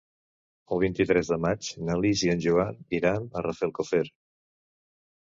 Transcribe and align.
El 0.75 0.79
vint-i-tres 0.83 1.29
de 1.33 1.37
maig 1.43 1.69
na 1.91 1.99
Lis 2.05 2.25
i 2.25 2.33
en 2.35 2.43
Joan 2.49 2.83
iran 3.03 3.31
a 3.39 3.47
Rafelcofer. 3.51 4.05